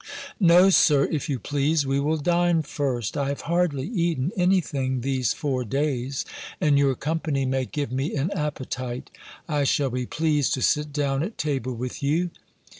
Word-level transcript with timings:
"No, 0.39 0.71
Sir, 0.71 1.05
if 1.11 1.29
you 1.29 1.37
please, 1.37 1.85
we 1.85 1.99
will 1.99 2.17
dine 2.17 2.63
first. 2.63 3.15
I 3.15 3.27
have 3.27 3.41
hardly 3.41 3.85
eaten 3.87 4.31
any 4.35 4.59
thing 4.59 5.01
these 5.01 5.31
four 5.31 5.63
days; 5.63 6.25
and 6.59 6.79
your 6.79 6.95
company 6.95 7.45
may 7.45 7.65
give 7.65 7.91
me 7.91 8.15
an 8.15 8.31
appetite. 8.31 9.11
I 9.47 9.63
shall 9.63 9.91
be 9.91 10.07
pleased 10.07 10.55
to 10.55 10.61
sit 10.63 10.91
down 10.91 11.21
at 11.21 11.37
table 11.37 11.75
with 11.75 12.01
you. 12.01 12.31